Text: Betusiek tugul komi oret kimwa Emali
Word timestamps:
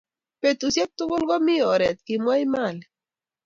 Betusiek 0.41 0.91
tugul 0.97 1.23
komi 1.29 1.55
oret 1.73 1.97
kimwa 2.07 2.33
Emali 2.43 2.83